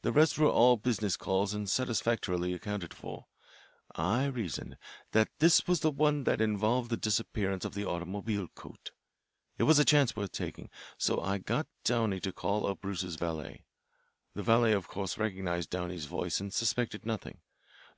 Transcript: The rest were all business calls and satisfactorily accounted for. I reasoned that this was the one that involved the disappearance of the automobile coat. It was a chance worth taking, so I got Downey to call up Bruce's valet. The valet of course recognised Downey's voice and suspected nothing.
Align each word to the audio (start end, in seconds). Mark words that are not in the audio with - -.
The 0.00 0.12
rest 0.12 0.38
were 0.38 0.48
all 0.48 0.78
business 0.78 1.14
calls 1.14 1.52
and 1.52 1.68
satisfactorily 1.68 2.54
accounted 2.54 2.94
for. 2.94 3.26
I 3.94 4.24
reasoned 4.24 4.78
that 5.12 5.28
this 5.40 5.66
was 5.66 5.80
the 5.80 5.90
one 5.90 6.24
that 6.24 6.40
involved 6.40 6.88
the 6.88 6.96
disappearance 6.96 7.66
of 7.66 7.74
the 7.74 7.84
automobile 7.84 8.48
coat. 8.54 8.92
It 9.58 9.64
was 9.64 9.78
a 9.78 9.84
chance 9.84 10.16
worth 10.16 10.32
taking, 10.32 10.70
so 10.96 11.20
I 11.20 11.36
got 11.36 11.66
Downey 11.84 12.18
to 12.20 12.32
call 12.32 12.66
up 12.66 12.80
Bruce's 12.80 13.16
valet. 13.16 13.66
The 14.34 14.42
valet 14.42 14.72
of 14.72 14.88
course 14.88 15.18
recognised 15.18 15.68
Downey's 15.68 16.06
voice 16.06 16.40
and 16.40 16.50
suspected 16.50 17.04
nothing. 17.04 17.42